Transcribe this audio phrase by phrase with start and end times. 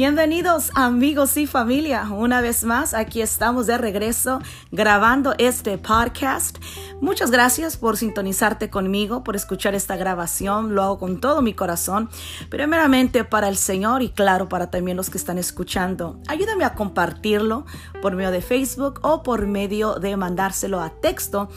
[0.00, 2.08] Bienvenidos amigos y familia.
[2.10, 4.40] Una vez más, aquí estamos de regreso
[4.72, 6.56] grabando este podcast.
[7.02, 10.74] Muchas gracias por sintonizarte conmigo, por escuchar esta grabación.
[10.74, 12.08] Lo hago con todo mi corazón,
[12.48, 16.18] primeramente para el Señor y claro, para también los que están escuchando.
[16.28, 17.66] Ayúdame a compartirlo
[18.00, 21.50] por medio de Facebook o por medio de mandárselo a texto.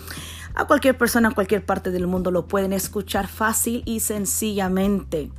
[0.54, 5.32] A cualquier persona en cualquier parte del mundo lo pueden escuchar fácil y sencillamente.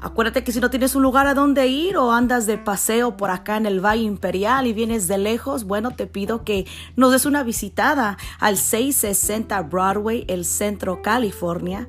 [0.00, 3.30] Acuérdate que si no tienes un lugar a donde ir o andas de paseo por
[3.30, 7.24] acá en el Valle Imperial y vienes de lejos, bueno, te pido que nos des
[7.24, 11.88] una visitada al 660 Broadway, el centro California.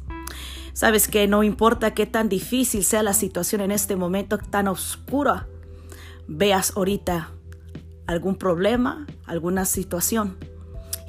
[0.74, 5.48] Sabes que no importa qué tan difícil sea la situación en este momento tan oscura,
[6.28, 7.32] veas ahorita
[8.08, 10.38] algún problema, alguna situación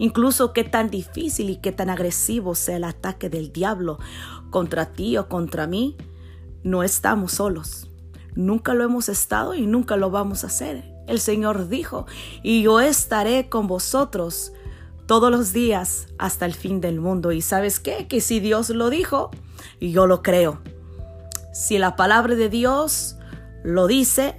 [0.03, 4.01] Incluso qué tan difícil y qué tan agresivo sea el ataque del diablo
[4.51, 5.97] contra ti o contra mí,
[6.65, 7.89] no estamos solos.
[8.35, 10.93] Nunca lo hemos estado y nunca lo vamos a hacer.
[11.07, 12.07] El Señor dijo,
[12.43, 14.53] y yo estaré con vosotros
[15.07, 17.31] todos los días hasta el fin del mundo.
[17.31, 18.09] Y sabes qué?
[18.09, 19.31] Que si Dios lo dijo,
[19.81, 20.63] yo lo creo.
[21.55, 23.19] Si la palabra de Dios
[23.63, 24.35] lo dice,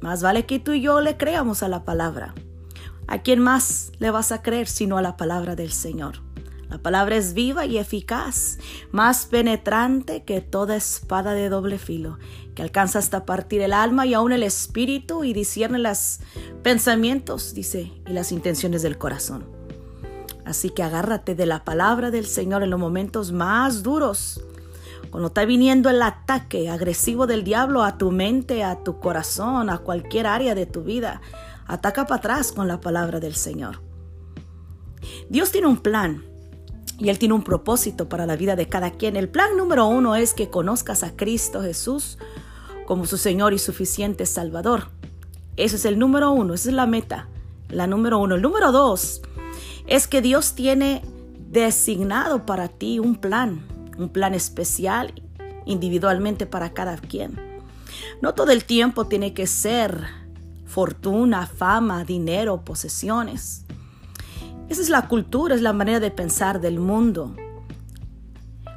[0.00, 2.34] más vale que tú y yo le creamos a la palabra.
[3.08, 6.22] ¿A quién más le vas a creer sino a la palabra del Señor?
[6.68, 8.58] La palabra es viva y eficaz,
[8.90, 12.18] más penetrante que toda espada de doble filo,
[12.56, 16.18] que alcanza hasta partir el alma y aún el espíritu y discierne los
[16.64, 19.46] pensamientos, dice, y las intenciones del corazón.
[20.44, 24.42] Así que agárrate de la palabra del Señor en los momentos más duros.
[25.10, 29.78] Cuando está viniendo el ataque agresivo del diablo a tu mente, a tu corazón, a
[29.78, 31.20] cualquier área de tu vida,
[31.66, 33.80] Ataca para atrás con la palabra del Señor.
[35.28, 36.24] Dios tiene un plan
[36.98, 39.16] y Él tiene un propósito para la vida de cada quien.
[39.16, 42.18] El plan número uno es que conozcas a Cristo Jesús
[42.86, 44.90] como su Señor y suficiente Salvador.
[45.56, 47.28] Ese es el número uno, esa es la meta,
[47.68, 48.36] la número uno.
[48.36, 49.22] El número dos
[49.88, 51.02] es que Dios tiene
[51.50, 53.66] designado para ti un plan,
[53.98, 55.22] un plan especial
[55.64, 57.38] individualmente para cada quien.
[58.20, 60.06] No todo el tiempo tiene que ser
[60.64, 63.64] fortuna, fama, dinero, posesiones.
[64.68, 67.34] Esa es la cultura, es la manera de pensar del mundo.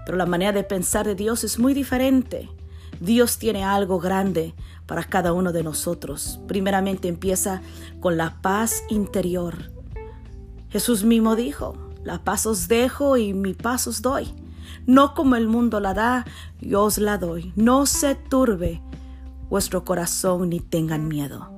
[0.05, 2.49] Pero la manera de pensar de Dios es muy diferente.
[2.99, 4.53] Dios tiene algo grande
[4.85, 6.39] para cada uno de nosotros.
[6.47, 7.61] Primeramente empieza
[7.99, 9.71] con la paz interior.
[10.69, 14.33] Jesús mismo dijo, la paz os dejo y mi paz os doy.
[14.85, 16.25] No como el mundo la da,
[16.59, 17.53] yo os la doy.
[17.55, 18.81] No se turbe
[19.49, 21.51] vuestro corazón ni tengan miedo.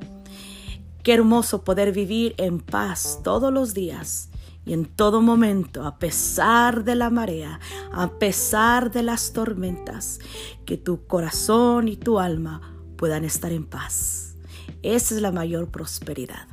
[1.04, 4.30] Qué hermoso poder vivir en paz todos los días
[4.66, 7.60] y en todo momento, a pesar de la marea,
[7.92, 10.20] a pesar de las tormentas,
[10.66, 12.62] que tu corazón y tu alma
[12.98, 14.36] puedan estar en paz.
[14.84, 16.48] Esa es la mayor prosperidad.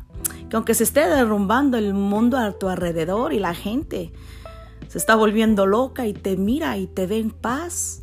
[0.48, 4.12] Que aunque se esté derrumbando el mundo a tu alrededor y la gente
[4.88, 8.02] se está volviendo loca y te mira y te ve en paz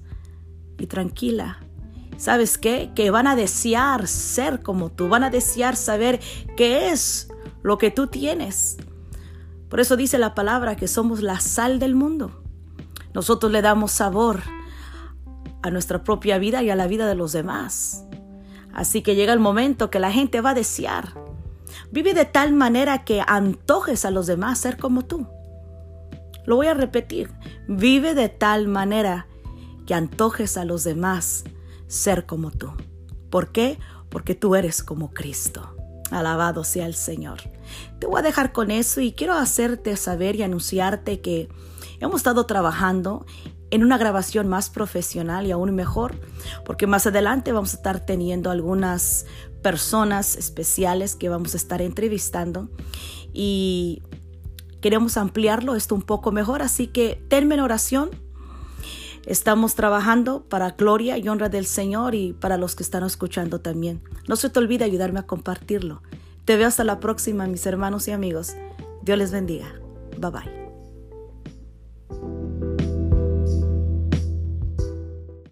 [0.77, 1.59] y tranquila,
[2.17, 2.91] ¿Sabes qué?
[2.95, 6.19] Que van a desear ser como tú, van a desear saber
[6.55, 7.29] qué es
[7.61, 8.77] lo que tú tienes.
[9.69, 12.41] Por eso dice la palabra que somos la sal del mundo.
[13.13, 14.41] Nosotros le damos sabor
[15.61, 18.05] a nuestra propia vida y a la vida de los demás.
[18.73, 21.13] Así que llega el momento que la gente va a desear.
[21.91, 25.27] Vive de tal manera que antojes a los demás ser como tú.
[26.45, 27.31] Lo voy a repetir.
[27.67, 29.27] Vive de tal manera
[29.85, 31.43] que antojes a los demás
[31.87, 32.71] ser como tú.
[33.29, 33.79] ¿Por qué?
[34.09, 35.75] Porque tú eres como Cristo.
[36.11, 37.39] Alabado sea el Señor.
[37.99, 41.49] Te voy a dejar con eso y quiero hacerte saber y anunciarte que
[41.99, 43.25] hemos estado trabajando
[43.71, 46.15] en una grabación más profesional y aún mejor,
[46.63, 49.25] porque más adelante vamos a estar teniendo algunas
[49.61, 52.69] personas especiales que vamos a estar entrevistando
[53.33, 54.03] y
[54.85, 58.11] queremos ampliarlo esto un poco mejor, así que tenme en oración
[59.25, 64.03] Estamos trabajando para gloria y honra del Señor y para los que están escuchando también.
[64.27, 66.03] No se te olvide ayudarme a compartirlo.
[66.45, 68.53] Te veo hasta la próxima, mis hermanos y amigos.
[69.01, 69.73] Dios les bendiga.
[70.19, 70.64] Bye bye.